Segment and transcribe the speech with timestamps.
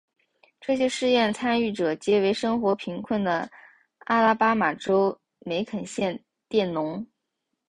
[0.59, 3.47] 这些实验参与者皆为生活贫困的
[3.99, 7.05] 阿拉巴马州梅肯县佃农。